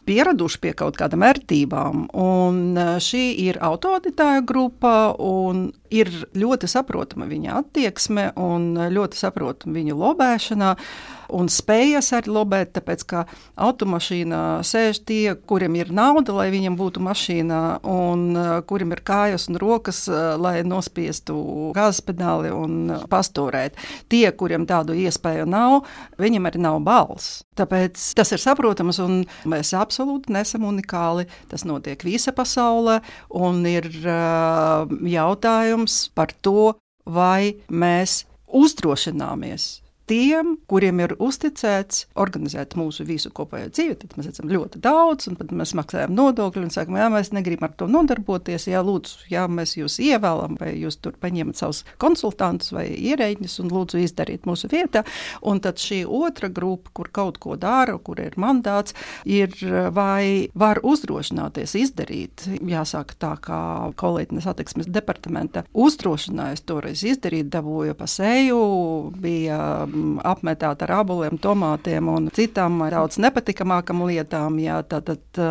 pieraduši 0.05 0.61
pie 0.61 0.73
kaut 0.77 0.99
kādām 0.99 1.23
vērtībām. 1.25 2.05
Un 2.13 2.77
šī 3.01 3.23
ir 3.47 3.57
autoditāja 3.65 4.43
grupa, 4.45 5.15
un 5.17 5.71
ir 5.89 6.11
ļoti 6.37 6.69
saprotama 6.69 7.25
viņa 7.29 7.57
attieksme 7.63 8.29
un 8.37 8.75
ļoti 8.93 9.17
saprotama 9.17 9.79
viņa 9.79 9.97
lobēšana. 9.97 10.75
Un 11.33 11.49
spējas 11.51 12.11
arī 12.17 12.33
lobēt, 12.35 12.73
tāpēc 12.75 13.05
ka 13.09 13.23
automašīnā 13.57 14.41
sēž 14.65 15.01
tie, 15.07 15.35
kuriem 15.47 15.77
ir 15.79 15.91
nauda, 15.95 16.35
lai 16.35 16.47
viņiem 16.53 16.77
būtu 16.77 17.01
mašīna, 17.05 17.61
un 17.89 18.25
uh, 18.35 18.51
kuriem 18.67 18.93
ir 18.95 19.01
kājas 19.05 19.47
un 19.49 19.59
rokas, 19.61 20.03
uh, 20.11 20.35
lai 20.41 20.59
nospiestu 20.67 21.71
gāzes 21.75 22.03
pedāli 22.05 22.53
un 22.53 22.93
pastūrēt. 23.11 23.79
Tie, 24.11 24.25
kuriem 24.37 24.67
tādu 24.69 24.97
iespēju 24.97 25.47
nav, 25.49 25.81
viņiem 26.21 26.49
arī 26.49 26.61
nav 26.65 26.81
balss. 26.85 27.43
Tāpēc 27.55 28.01
tas 28.17 28.33
ir 28.35 28.41
saprotams, 28.43 28.99
un 29.03 29.23
mēs 29.47 29.71
absolūti 29.77 30.33
nesam 30.35 30.67
unikāli. 30.67 31.27
Tas 31.51 31.63
notiek 31.67 32.03
visa 32.05 32.33
pasaulē, 32.35 32.99
un 33.39 33.63
ir 33.69 33.87
jautājums 35.15 35.99
par 36.15 36.35
to, 36.43 36.75
vai 37.05 37.55
mēs 37.69 38.23
uzdrošināmies 38.51 39.84
tiem, 40.09 40.55
kuriem 40.69 41.01
ir 41.03 41.15
uzticēts 41.21 42.05
organizēt 42.21 42.75
mūsu 42.77 43.05
visu 43.07 43.31
kopējo 43.35 43.71
dzīvi, 43.73 43.97
tad 44.01 44.15
mēs 44.17 44.29
esam 44.31 44.51
ļoti 44.51 44.81
daudz, 44.83 45.29
un 45.29 45.39
mēs 45.57 45.73
maksājam 45.77 46.13
nodokļus 46.15 46.67
un 46.69 46.73
sakām, 46.73 46.99
jā, 46.99 47.09
mēs 47.13 47.31
negribam 47.35 47.69
ar 47.69 47.75
to 47.79 47.87
nodarboties. 47.91 48.67
Jā, 48.69 48.83
lūdzu, 48.85 49.25
jā, 49.31 49.45
mēs 49.51 49.75
jūs 49.79 49.97
ievēlam, 50.03 50.57
vai 50.61 50.73
jūs 50.77 50.99
tur 51.01 51.17
paņemat 51.21 51.59
savus 51.59 51.83
konsultantus 52.01 52.73
vai 52.75 52.87
ierēģņus 52.93 53.57
un 53.63 53.73
lūdzu 53.73 54.01
izdariet 54.03 54.45
mūsu 54.49 54.69
vietā. 54.71 55.05
Un 55.45 55.61
tad 55.63 55.81
šī 55.81 56.03
otra 56.05 56.49
grupa, 56.53 56.93
kur 56.95 57.09
kaut 57.13 57.39
ko 57.41 57.57
dara, 57.59 57.97
kur 57.97 58.21
ir 58.21 58.37
mandāts, 58.41 58.95
ir 59.25 59.53
vai 59.95 60.51
var 60.53 60.81
uzdrošināties 60.85 61.75
izdarīt. 61.81 62.47
Jāsaka 62.65 63.19
tā, 63.19 63.33
kā 63.41 63.61
kolēģis 63.97 64.49
attieksmes 64.51 64.89
departamenta 64.91 65.65
uzdrošinājās 65.73 66.65
toreiz 66.67 67.03
izdarīt, 67.07 67.49
dabūja 67.53 67.95
pa 67.97 68.07
seju, 68.09 68.61
bija 69.21 69.59
apmetāt 70.25 70.83
ar 70.85 70.93
aboliem, 70.99 71.39
tomātiem 71.41 72.09
un 72.11 72.29
citām 72.35 72.79
daudz 72.91 73.19
nepatikamākām 73.23 74.03
lietām. 74.09 74.59
Jā, 74.61 74.81
tātad 74.87 75.41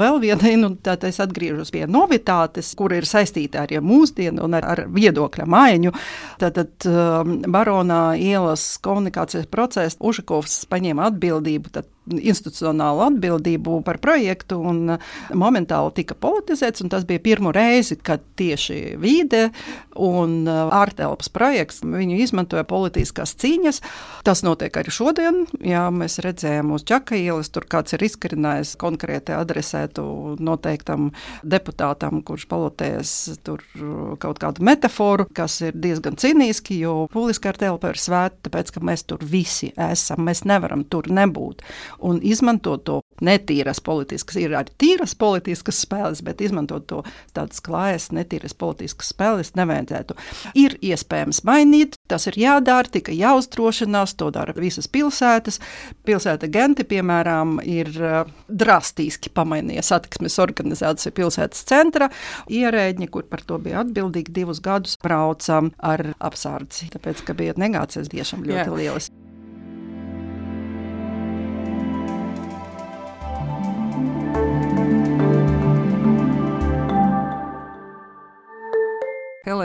vēl 0.00 0.20
viena, 0.22 0.54
nu, 0.60 0.74
tad 0.84 1.04
es 1.08 1.20
atgriežos 1.22 1.72
pie 1.74 1.84
novitātes, 1.90 2.72
kur 2.78 2.94
ir 2.96 3.08
saistīta 3.08 3.64
ar 3.64 3.74
ja 3.74 3.82
mūsdienu 3.84 4.44
un 4.46 4.58
ar, 4.58 4.68
ar 4.74 4.84
viedokļa 4.94 5.48
maiņu. 5.50 5.94
Tātad 6.42 6.88
um, 6.90 7.36
Baronā 7.54 8.02
ielas 8.20 8.74
komunikācijas 8.84 9.50
procesa 9.50 10.00
Užakovs 10.04 10.64
paņēma 10.70 11.10
atbildību 11.10 11.74
institucionālu 12.12 13.04
atbildību 13.06 13.80
par 13.84 13.98
projektu 14.02 14.58
un 14.60 14.96
uh, 14.96 15.12
momentāli 15.36 15.94
tika 16.00 16.16
politizēts. 16.18 16.84
Tas 16.92 17.06
bija 17.08 17.22
pirmo 17.24 17.52
reizi, 17.54 17.96
kad 17.96 18.22
tieši 18.38 18.96
vide 19.00 19.48
un 19.96 20.42
uh, 20.44 20.68
ārtelpas 20.74 21.30
projekts 21.32 21.82
viņu 21.84 22.18
izmantoja 22.22 22.66
politiskās 22.68 23.34
cīņas. 23.40 23.80
Tas 24.26 24.44
notiek 24.46 24.76
arī 24.76 24.92
šodien. 24.94 25.44
Jā, 25.64 25.86
mēs 25.94 26.20
redzējām 26.24 26.74
uz 26.76 26.84
Čaka 26.88 27.16
ielas, 27.18 27.50
tur 27.54 27.66
kāds 27.70 27.96
ir 27.96 28.04
izkarinājis 28.04 28.74
konkrēti 28.80 29.34
adresētu 29.36 30.04
noteiktam 30.44 31.10
deputātam, 31.42 32.20
kurš 32.26 32.46
palotējas 32.50 33.14
tur 33.46 33.64
uh, 33.78 34.14
kaut 34.20 34.42
kādu 34.44 34.64
metaforu, 34.66 35.28
kas 35.34 35.60
ir 35.64 35.76
diezgan 35.78 36.18
cīnīski, 36.20 36.78
jo 36.84 37.06
publiskā 37.12 37.54
telpa 37.56 37.94
ir 37.94 38.00
svēta, 38.00 38.38
tāpēc, 38.48 38.74
ka 38.74 38.84
mēs 38.84 39.06
tur 39.08 39.24
visi 39.24 39.72
esam. 39.80 40.24
Mēs 40.28 40.44
nevaram 40.48 40.84
tur 40.88 41.08
nebūt 41.12 41.62
un 42.04 42.20
izmantot 42.22 42.84
to 42.84 43.00
netīras 43.24 43.80
politiskas, 43.84 44.38
ir 44.40 44.54
arī 44.58 44.72
tīras 44.80 45.14
politiskas 45.18 45.80
spēles, 45.84 46.22
bet 46.24 46.42
izmantot 46.44 46.86
to 46.90 47.00
tādas 47.36 47.62
klājas, 47.64 48.10
netīras 48.14 48.56
politiskas 48.58 49.12
spēles 49.14 49.54
nevajadzētu. 49.58 50.16
Ir 50.60 50.76
iespējams 50.84 51.42
mainīt, 51.46 51.98
tas 52.10 52.28
ir 52.30 52.38
jādara, 52.40 52.90
tikai 52.90 53.16
jāuzdrošinās, 53.18 54.16
to 54.20 54.30
dara 54.34 54.54
visas 54.58 54.88
pilsētas. 54.90 55.60
Pilsēta 56.04 56.50
Genti, 56.52 56.86
piemēram, 56.88 57.56
ir 57.64 57.90
uh, 58.00 58.30
drastiski 58.48 59.32
pamainīja 59.34 59.84
satiksmes 59.86 60.38
organizāciju 60.42 61.14
pilsētas 61.16 61.64
centra. 61.70 62.10
Ierēģi, 62.52 63.10
kur 63.14 63.28
par 63.30 63.44
to 63.46 63.58
bija 63.62 63.82
atbildīgi 63.84 64.34
divus 64.34 64.62
gadus, 64.64 64.98
brauca 65.02 65.62
ar 65.84 66.08
apsardzi, 66.18 66.92
tāpēc, 66.94 67.24
ka 67.26 67.36
bija 67.38 67.56
negācijas 67.60 68.12
tiešām 68.12 68.44
ļoti 68.46 68.64
Jā. 68.64 68.80
lielas. 68.80 69.12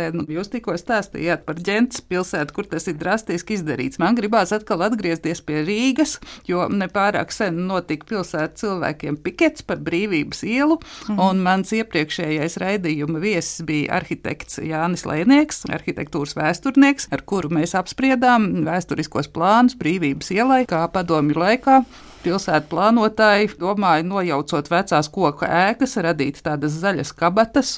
Helēna, 0.10 0.26
jūs 0.34 0.50
tikko 0.52 0.76
stāstījāt 0.80 1.46
par 1.48 1.60
ģentas 1.62 2.02
pilsētu, 2.10 2.56
kur 2.56 2.68
tas 2.70 2.88
ir 2.90 2.98
drastiski 3.00 3.58
izdarīts. 3.58 4.00
Man 4.02 4.18
gribās 4.18 4.54
atkal 4.56 4.84
atgriezties 4.86 5.42
pie 5.46 5.62
Rīgas, 5.68 6.18
jo 6.48 6.68
nepārāk 6.72 7.32
sen 7.36 7.66
notika 7.70 8.10
pilsētas 8.10 8.64
cilvēkiem 8.64 9.20
pikets 9.24 9.66
par 9.68 9.82
brīvības 9.86 10.44
ielu, 10.48 10.80
mhm. 10.80 11.22
un 11.22 11.44
mans 11.46 11.74
iepriekšējais 11.76 12.60
raidījuma 12.62 13.22
viesis 13.24 13.64
bija 13.68 14.00
arhitekts 14.00 14.62
Jānis 14.64 15.06
Lēnieks, 15.10 15.66
arhitektūras 15.70 16.36
vēsturnieks, 16.40 17.10
ar 17.14 17.26
kuru 17.26 17.54
mēs 17.60 17.76
apspriedām 17.78 18.50
vēsturiskos 18.68 19.32
plānus 19.34 19.78
brīvības 19.80 20.34
ielai, 20.36 20.64
kā 20.70 20.86
padomju 20.94 21.38
laikā 21.40 21.84
pilsētu 22.24 22.70
plānotāji 22.72 23.50
domāja, 23.60 24.06
nojaucot 24.08 24.70
vecās 24.72 25.10
koku 25.14 25.48
ēkas, 25.48 25.98
radīt 26.04 26.42
tādas 26.46 26.78
zaļas 26.82 27.14
kabatas. 27.18 27.76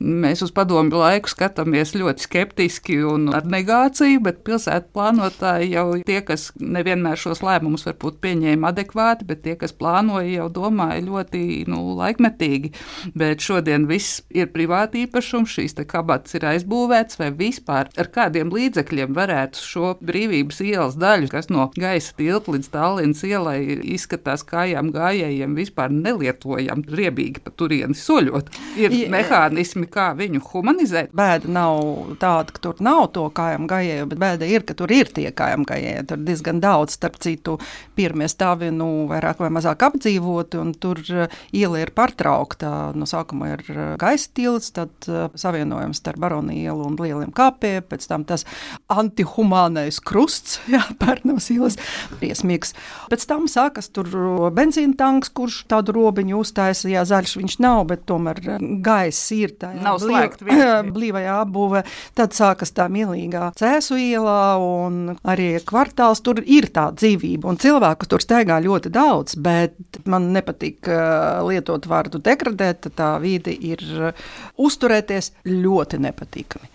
Mēs 0.00 0.44
uz 0.44 0.52
padomju 0.56 1.00
laiku 1.00 1.30
skatāmies 1.32 1.94
ļoti 1.96 2.26
skeptiski 2.26 3.00
un 3.06 3.28
ar 3.36 3.46
negāciju, 3.48 4.22
bet 4.24 4.42
pilsētu 4.46 4.92
plānotāji 4.96 5.72
jau 5.74 5.86
tie, 6.06 6.20
kas 6.26 6.50
nevienmēr 6.60 7.20
šos 7.20 7.42
lēmumus 7.46 7.86
varbūt 7.88 8.20
pieņēma 8.24 8.72
adekvāti, 8.72 9.28
bet 9.28 9.44
tie, 9.46 9.56
kas 9.60 9.74
plānoja, 9.76 10.28
jau 10.40 10.48
domāja 10.60 11.02
ļoti 11.06 11.42
nu, 11.70 11.82
laikmetīgi. 12.00 12.72
Bet 13.18 13.44
šodien 13.44 13.86
viss 13.90 14.22
ir 14.34 14.50
privāti 14.54 15.06
īpašums, 15.06 15.56
šīs 15.56 15.78
kabatas 15.90 16.36
ir 16.36 16.44
aizbūvētas 16.50 17.18
vai 17.20 17.30
vispār 17.34 17.88
ar 17.98 18.10
kādiem 18.12 18.52
līdzekļiem 18.52 19.14
varētu 19.16 19.64
šo 19.64 19.92
brīvības 20.04 20.60
ielas 20.66 20.98
daļu, 21.00 21.30
kas 21.32 21.50
no 21.52 21.70
gaisa 21.78 22.14
tilta 22.18 22.54
līdz 22.54 22.70
tālīnas 22.74 23.24
ielai 23.26 23.60
izskatās 23.94 24.44
kājām 24.46 24.90
gājējiem 24.94 25.54
vispār 25.58 25.92
nelietojami, 25.94 26.86
riebīgi 27.00 27.42
pa 27.44 27.52
turieni 27.56 27.96
soļot. 27.96 28.50
Ir 28.80 28.94
ja, 28.94 29.08
mehānismi, 29.12 29.86
kā 29.90 30.10
viņu 30.18 30.42
humanizēt. 30.50 31.14
Bēda 31.16 31.50
nav 31.50 32.16
tāda, 32.22 32.54
ka 32.54 32.64
tur 32.66 32.82
nav 32.84 33.06
to 33.14 33.26
kājām 33.34 33.68
gājēju, 33.70 34.08
bet 34.10 34.22
bēda 34.22 34.48
ir, 34.50 34.64
ka 34.66 34.76
tur 34.78 34.92
ir 34.94 35.10
tie 35.14 35.28
kājām 35.36 35.66
gājēji. 35.68 36.06
Tur 36.10 36.22
diezgan 36.26 36.62
daudz, 36.62 36.96
starp 36.98 37.18
citu, 37.22 37.58
pirmie 37.98 38.28
stāvi 38.30 38.70
nu, 38.74 39.06
vairāk 39.10 39.42
vai 39.42 39.52
mazāk 39.54 39.84
apdzīvoti, 39.88 40.60
un 40.60 40.74
tur 40.78 41.02
uh, 41.14 41.40
iela 41.56 41.80
ir 41.82 41.94
pārtraukta. 41.96 42.92
No 42.98 43.08
sākuma 43.08 43.54
ir 43.54 43.64
uh, 43.72 43.82
gaisa 44.00 44.30
tilts, 44.36 44.72
tad 44.76 44.92
uh, 45.08 45.28
savienojums 45.38 46.00
starp 46.02 46.20
Baronu 46.20 46.52
ielu 46.52 46.84
un 46.84 46.98
lieliem 47.00 47.32
kāpiem, 47.34 47.84
pēc 47.88 48.06
tam 48.10 48.26
tas 48.28 48.44
antihumānais 48.92 50.00
krusts, 50.04 50.58
jā, 50.74 50.82
Pērnavas 51.00 51.50
ielas, 51.54 51.78
briesmīgs. 52.20 52.74
Pēc 53.10 53.26
tam 53.30 53.48
sākas 53.60 53.90
tur 53.92 54.08
benzīna 54.56 54.96
tanks, 54.98 55.30
kurš 55.36 55.64
tādu 55.70 55.94
robiņu 55.96 56.40
uztaisa, 56.40 56.88
jā, 56.90 57.04
zaļš 57.08 57.36
viņš 57.40 57.56
nav, 57.62 57.82
bet 57.90 58.06
tomēr 58.08 58.40
gaiss 58.84 59.30
ir 59.36 59.54
tā. 59.60 59.72
Jā, 59.76 59.84
nav 59.84 60.00
slēgt 60.02 60.44
blīvajā 60.96 61.36
apbūve. 61.44 61.84
Tad 62.18 62.36
sākas 62.36 62.72
tā 62.76 62.88
mielīgā 62.92 63.50
cēsu 63.60 63.98
ielā 64.00 64.56
un 64.64 65.14
arī 65.28 65.52
kvartāls. 65.66 66.22
Tur 66.24 66.42
ir 66.44 66.70
tā 66.74 66.88
dzīvība 66.96 67.50
un 67.50 67.60
cilvēku 67.60 68.08
tur 68.10 68.24
staigā 68.24 68.60
ļoti 68.64 68.92
daudz, 68.94 69.36
bet 69.40 70.00
man 70.10 70.30
nepatīk 70.34 70.88
uh, 70.90 71.40
lietot 71.48 71.88
vārdu 71.90 72.22
degradēt, 72.24 72.90
tā 72.96 73.12
vide 73.22 73.54
ir 73.54 73.84
uh, 73.98 74.26
uzturēties 74.60 75.34
ļoti 75.48 76.00
nepatīkami. 76.06 76.72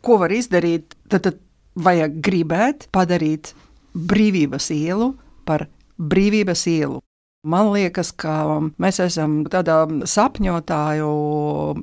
Ko 0.00 0.16
var 0.22 0.32
izdarīt? 0.32 0.96
Tad, 1.10 1.26
tad 1.26 1.40
vajag 1.80 2.16
gribēt 2.24 2.88
padarīt 2.94 3.52
brīvības 3.94 4.70
ielu 4.74 5.12
par 5.48 5.66
brīvības 6.00 6.64
ielu. 6.70 7.00
Man 7.40 7.70
liekas, 7.72 8.10
ka 8.20 8.34
mēs 8.76 8.98
esam 9.00 9.38
tādā 9.48 9.78
sapņotāju, 10.12 11.06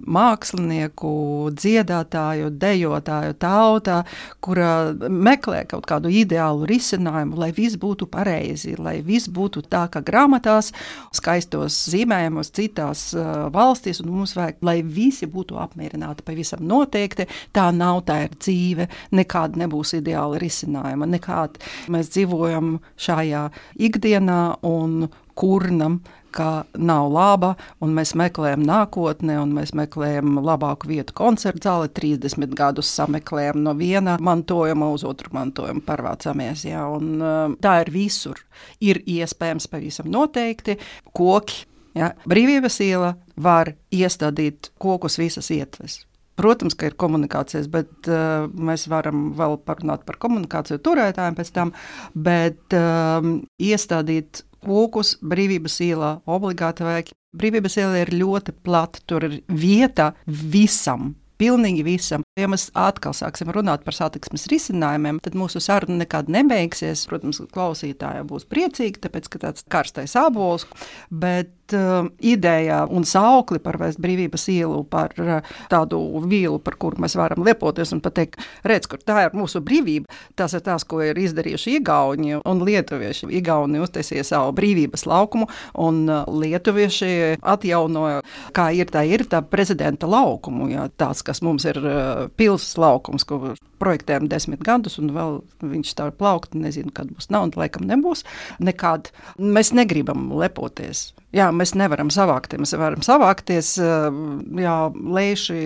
mākslinieku, 0.06 1.14
dziedātāju, 1.58 2.52
dejotāju 2.62 3.34
tautā, 3.42 3.96
kura 4.38 4.94
meklē 4.94 5.64
kaut 5.66 5.90
kādu 5.90 6.14
ideālu 6.14 6.70
risinājumu, 6.70 7.42
lai 7.42 7.50
viss 7.58 7.80
būtu 7.82 8.06
pareizi, 8.06 8.76
lai 8.78 9.00
viss 9.02 9.34
būtu 9.34 9.66
tā, 9.66 9.88
kā 9.90 10.06
grāmatās, 10.06 10.70
skaistos 11.18 11.82
zīmējumos, 11.90 12.54
citās 12.54 13.10
uh, 13.18 13.50
valstīs, 13.50 14.06
mums 14.06 14.38
vajag, 14.38 14.62
lai 14.62 14.84
visi 14.86 15.26
būtu 15.26 15.58
apmierināti. 15.58 16.22
Pavisam 16.22 16.68
noteikti 16.70 17.26
tā 17.50 17.72
nav, 17.74 18.04
tā 18.06 18.28
ir 18.28 18.38
dzīve, 18.38 18.92
nekāda 19.10 19.66
nebūs 19.66 19.98
ideāla 20.04 20.38
risinājuma, 20.38 21.10
nekāda. 21.18 21.66
Mēs 21.90 22.14
dzīvojam 22.14 22.76
šajā 22.94 23.48
ikdienā 23.90 24.44
un 24.62 25.08
kurnam, 25.38 26.02
ka 26.38 26.66
nav 26.78 27.08
laba, 27.12 27.54
un 27.82 27.94
mēs 27.98 28.14
meklējam 28.20 28.62
nākotni, 28.68 29.38
un 29.42 29.54
mēs 29.56 29.74
meklējam 29.78 30.38
labāku 30.46 30.90
vietu 30.92 31.16
koncertu 31.18 31.66
zāli. 31.66 31.92
30 31.98 32.54
gadus 32.58 32.92
sameklējam 32.98 33.62
no 33.66 33.74
viena 33.78 34.18
mantojuma 34.22 34.92
uz 34.94 35.06
otru 35.08 35.34
mantojumu, 35.38 35.82
pārvācamies. 35.88 36.68
Ja, 36.70 36.86
un, 36.94 37.16
uh, 37.22 37.56
tā 37.64 37.80
ir 37.86 37.94
visur. 37.94 38.44
Ir 38.84 39.02
iespējams 39.06 39.70
pavisam 39.72 40.12
noteikti 40.14 40.78
koki. 41.18 41.66
Ja, 41.98 42.12
brīvības 42.30 42.76
iela 42.86 43.16
var 43.42 43.72
iestādīt 43.94 44.70
kokus 44.78 45.18
visas 45.18 45.50
ietves. 45.54 46.04
Protams, 46.38 46.76
ka 46.78 46.92
ir 46.92 46.98
komunikācijas, 47.02 47.66
bet 47.74 48.10
uh, 48.12 48.46
mēs 48.46 48.86
varam 48.92 49.32
vēl 49.38 49.58
parunāt 49.66 50.04
par 50.06 50.20
komunikāciju 50.22 50.84
turētājiem 50.86 51.38
pēc 51.40 51.50
tam, 51.56 51.72
bet 52.14 52.78
um, 52.78 53.40
iestādīt 53.58 54.44
Lūkus 54.66 55.18
brīvības 55.22 55.78
ielā 55.86 56.12
obligāti 56.26 56.86
vajag. 56.88 57.14
Brīvības 57.38 57.78
iela 57.78 58.02
ir 58.02 58.14
ļoti 58.16 58.56
plata, 58.66 59.04
tur 59.06 59.28
ir 59.28 59.40
vieta 59.52 60.14
visam. 60.26 61.14
Pilnīgi 61.38 61.84
visam. 61.86 62.24
Ja 62.40 62.48
mēs 62.50 62.72
atkal 62.74 63.14
sāksim 63.14 63.52
runāt 63.54 63.84
par 63.86 63.94
satiksmes 63.94 64.48
risinājumiem, 64.50 65.20
tad 65.22 65.38
mūsu 65.38 65.62
saruna 65.62 66.00
nekad 66.02 66.32
nebeigsies. 66.34 67.06
Protams, 67.10 67.44
klausītājai 67.54 68.24
būs 68.26 68.48
priecīgi, 68.50 69.04
tāpēc 69.04 69.30
ka 69.30 69.44
tāds 69.46 69.68
karstais 69.70 70.18
ābols, 70.18 70.66
bet 71.14 71.54
uh, 71.76 72.08
ideja 72.20 72.84
un 72.90 73.06
saukli 73.08 73.60
par 73.64 73.80
vēst 73.82 74.02
brīvības 74.04 74.48
ielu, 74.54 74.82
par 74.90 75.14
uh, 75.22 75.40
tādu 75.72 76.00
vīlu, 76.28 76.60
par 76.64 76.78
kuru 76.80 77.02
mēs 77.04 77.18
varam 77.20 77.46
lepoties 77.46 77.94
un 77.96 78.02
pateikt, 78.04 78.40
redz, 78.68 78.90
kur 78.90 79.02
tā 79.04 79.26
ir 79.26 79.38
mūsu 79.38 79.62
brīvība. 79.66 80.08
Tas 80.38 80.56
ir 80.58 80.64
tas, 80.66 80.86
ko 80.88 81.02
ir 81.06 81.20
izdarījuši 81.20 81.78
Igauni 81.80 82.38
un 82.38 82.64
Lietuvieši. 82.68 83.30
Igauni 83.40 83.82
uztaisīja 83.84 84.26
savu 84.28 84.56
brīvības 84.58 85.08
laukumu, 85.10 85.50
un 85.84 86.04
uh, 86.06 86.24
Lietuvieši 86.28 87.38
atjaunoja, 87.42 88.24
kā 88.56 88.70
ir 88.76 88.92
tā, 88.94 89.04
ir 89.08 89.26
tā 89.30 89.42
prezidenta 89.46 90.10
laukumu. 90.10 90.70
Jā, 90.74 90.88
tāds, 90.98 91.24
kas 91.26 91.44
mums 91.46 91.68
ir 91.68 91.82
uh, 91.84 92.28
pilsētas 92.38 92.78
laukums, 92.82 93.28
ko 93.28 93.56
projektējam 93.82 94.28
desmit 94.32 94.64
gadus, 94.66 94.98
un 95.02 95.12
vēl 95.16 95.40
viņš 95.62 95.94
tā 95.98 96.10
plaukt, 96.18 96.56
nezinu, 96.58 96.94
kad 96.96 97.12
būs 97.14 97.30
nauda, 97.34 97.62
laikam 97.64 97.88
nebūs. 97.90 98.26
Nekad 98.64 99.12
mēs 99.38 99.74
negribam 99.78 100.30
lepoties. 100.34 101.12
Jā, 101.36 101.50
mēs 101.58 101.76
nevaram 101.78 102.12
savākties. 102.14 102.62
Mēs 102.64 102.76
varam 102.80 103.04
savākties, 103.06 103.74
eh, 103.82 104.08
jā, 104.64 104.78
lēši 105.18 105.60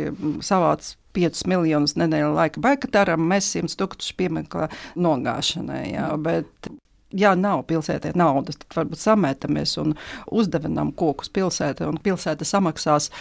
savāc 0.46 0.96
5 1.16 1.46
miljonus 1.52 1.98
nedēļu 2.00 2.32
laika 2.36 2.64
baigataram, 2.64 3.24
mēs 3.28 3.52
100 3.56 3.76
tūkstoši 3.80 4.16
piemeklē 4.20 4.70
nogāšanai. 4.96 5.84
Jā, 5.92 6.08
bet 6.22 6.72
ja 7.12 7.34
nav 7.36 7.66
pilsētē 7.70 8.14
naudas, 8.16 8.60
tad 8.62 8.78
varbūt 8.80 9.02
samētamies 9.02 9.78
un 9.82 9.96
uzdevinām 10.32 10.94
kokus 10.98 11.32
pilsētē, 11.34 11.88
un 11.90 12.00
pilsēta 12.04 12.48
samaksās 12.48 13.12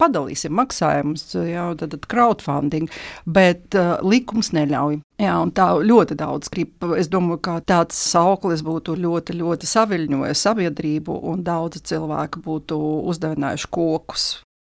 padalīsim 0.00 0.54
maksājumus, 0.56 1.28
jau 1.48 1.68
tad 1.80 1.96
crowdfunding, 2.10 2.90
bet 3.26 3.76
uh, 3.78 3.96
likums 4.06 4.52
neļauj. 4.56 5.00
Jā, 5.22 5.36
un 5.40 5.52
tā 5.56 5.70
ļoti 5.80 6.18
daudz 6.20 6.50
grib. 6.52 6.74
Es 6.98 7.08
domāju, 7.12 7.40
ka 7.46 7.58
tāds 7.64 7.96
sauklis 8.12 8.64
būtu 8.66 8.98
ļoti, 9.00 9.38
ļoti 9.40 9.70
saviļņojis 9.70 10.48
sabiedrību, 10.48 11.20
un 11.32 11.44
daudzi 11.46 11.80
cilvēki 11.88 12.44
būtu 12.44 12.80
uzdevinājuši 13.12 13.72
kokus 13.72 14.28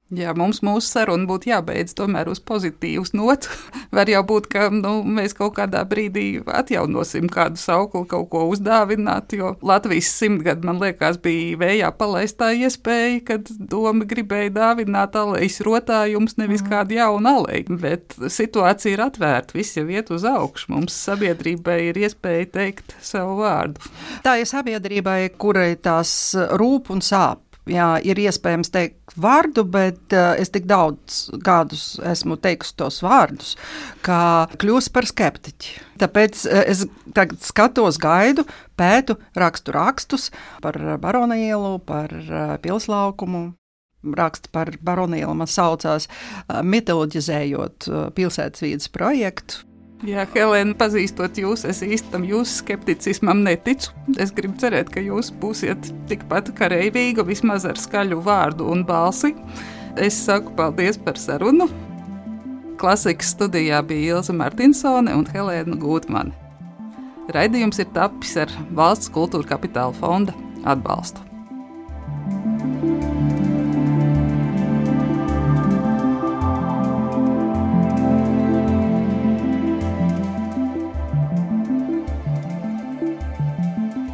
Jā, 0.10 0.32
mums 0.34 0.64
mūsu 0.66 0.88
saruna 0.90 1.28
būtu 1.30 1.52
jābeidz 1.52 1.94
tomēr 1.94 2.32
uz 2.32 2.40
pozitīvas 2.42 3.12
nots. 3.14 3.50
Var 3.96 4.10
jau 4.10 4.24
būt, 4.26 4.48
ka 4.50 4.70
nu, 4.74 5.04
mēs 5.06 5.36
kaut 5.38 5.54
kādā 5.60 5.84
brīdī 5.86 6.40
atjaunosim 6.50 7.28
kādu 7.30 7.62
saukli, 7.62 8.08
kaut 8.10 8.30
ko 8.34 8.48
uzdāvināt, 8.50 9.36
jo 9.38 9.52
Latvijas 9.62 10.10
simtgadu, 10.18 10.66
man 10.66 10.82
liekas, 10.82 11.20
bija 11.22 11.60
vējā 11.62 11.92
palaistā 12.00 12.50
iespēja, 12.58 13.20
kad 13.28 13.52
doma 13.60 14.08
gribēja 14.10 14.56
dāvināt 14.56 15.18
alejas 15.20 15.60
rotājums, 15.66 16.40
nevis 16.42 16.64
mm. 16.66 16.72
kādu 16.74 16.98
jaunu 16.98 17.36
aleju. 17.36 17.78
Bet 17.84 18.18
situācija 18.18 18.96
ir 18.96 19.04
atvērta, 19.06 19.54
viss 19.58 19.78
jau 19.78 19.86
iet 19.94 20.10
uz 20.14 20.26
augšu. 20.26 20.72
Mums 20.74 20.96
sabiedrībai 21.06 21.84
ir 21.92 22.02
iespēja 22.02 22.50
teikt 22.58 22.98
savu 23.06 23.44
vārdu. 23.44 23.94
Tā 24.26 24.40
ir 24.42 24.50
sabiedrībai, 24.50 25.20
kurai 25.38 25.76
tās 25.78 26.34
rūp 26.58 26.90
un 26.96 27.06
sāp 27.06 27.46
jā, 27.70 27.90
ir 28.06 28.20
iespējams 28.20 28.72
teikt 28.74 29.09
vārdu, 29.18 29.64
bet 29.70 30.14
uh, 30.16 30.34
es 30.40 30.52
tik 30.54 30.68
daudz 30.70 31.30
gadus 31.46 32.00
esmu 32.06 32.38
teikusi 32.42 32.76
tos 32.80 33.00
vārdus, 33.06 33.56
ka 34.06 34.50
kļūst 34.62 34.94
par 34.96 35.08
skeptiķi. 35.10 35.78
Tāpēc 36.02 36.44
uh, 36.48 36.64
es 36.70 36.86
tagad 37.16 37.40
skatos, 37.46 38.00
gaidu, 38.02 38.46
pētu, 38.80 39.18
rakstu 39.38 39.76
rakstus 39.76 40.30
par 40.64 40.78
Barona 41.02 41.40
ielu, 41.40 41.78
par 41.80 42.14
uh, 42.14 42.58
pilslaukumu. 42.64 43.50
Raksts 44.00 44.48
par 44.56 44.70
baronielu 44.80 45.34
man 45.36 45.50
saucās, 45.52 46.06
mitoloģizējot 46.48 47.90
pilsētas 48.16 48.64
vīdes 48.64 48.88
projektu. 48.96 49.66
Jā, 50.08 50.24
Helēna, 50.32 50.78
pazīstot 50.80 51.36
jūs, 51.42 51.66
es 51.68 51.82
īstam 51.84 52.24
jūsu 52.24 52.62
skepticismam 52.62 53.42
neticu. 53.44 53.92
Es 54.16 54.32
gribu 54.32 54.56
cerēt, 54.62 54.88
ka 54.94 55.04
jūs 55.04 55.28
būsiet 55.42 55.90
tikpat 56.08 56.54
kareivīga, 56.56 57.26
vismaz 57.28 57.68
ar 57.68 57.76
skaļu 57.76 58.22
vārdu 58.24 58.70
un 58.72 58.86
balsi. 58.88 59.34
Es 60.00 60.16
saku 60.24 60.56
paldies 60.56 61.02
par 61.04 61.20
sarunu. 61.20 61.68
Klasikas 62.80 63.34
studijā 63.36 63.82
bija 63.84 64.16
Ilza 64.22 64.32
Martinsone 64.40 65.20
un 65.20 65.28
Helēna 65.36 65.76
Gūtmane. 65.82 66.32
Raidījums 67.36 67.84
ir 67.84 67.92
tapis 67.92 68.38
ar 68.40 68.54
Valsts 68.72 69.12
kultūra 69.12 69.52
kapitāla 69.52 69.92
fonda 70.00 70.34
atbalstu. 70.64 71.29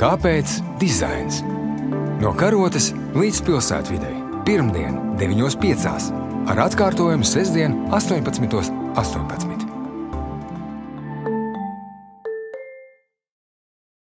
Kāpēc 0.05 0.59
dizains? 0.77 1.39
No 2.21 2.29
karotes 2.37 2.91
līdz 3.17 3.39
pilsētvidai. 3.47 4.13
Pirmdien, 4.45 4.99
9.5. 5.17 6.11
ar 6.53 6.61
atkārtojumu 6.67 7.25
sestdien, 7.25 7.73
18.18. 7.89 8.69
18. 9.01 9.54